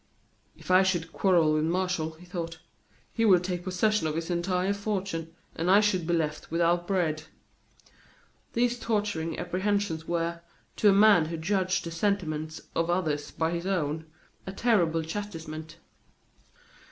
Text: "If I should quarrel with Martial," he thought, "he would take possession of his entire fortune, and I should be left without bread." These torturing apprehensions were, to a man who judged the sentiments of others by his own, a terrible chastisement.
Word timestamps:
"If 0.57 0.71
I 0.71 0.81
should 0.81 1.13
quarrel 1.13 1.53
with 1.53 1.63
Martial," 1.63 2.13
he 2.13 2.25
thought, 2.25 2.57
"he 3.13 3.23
would 3.23 3.43
take 3.43 3.63
possession 3.65 4.07
of 4.07 4.15
his 4.15 4.31
entire 4.31 4.73
fortune, 4.73 5.31
and 5.55 5.69
I 5.69 5.79
should 5.79 6.07
be 6.07 6.13
left 6.15 6.49
without 6.49 6.87
bread." 6.87 7.25
These 8.53 8.79
torturing 8.79 9.37
apprehensions 9.37 10.07
were, 10.07 10.41
to 10.77 10.89
a 10.89 10.91
man 10.91 11.25
who 11.25 11.37
judged 11.37 11.83
the 11.83 11.91
sentiments 11.91 12.61
of 12.75 12.89
others 12.89 13.29
by 13.29 13.51
his 13.51 13.67
own, 13.67 14.07
a 14.47 14.51
terrible 14.53 15.03
chastisement. 15.03 15.77